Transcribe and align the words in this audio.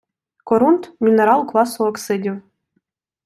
Корунд– 0.43 0.87
мінерал 0.99 1.47
класу 1.49 1.85
оксидів 1.85 2.41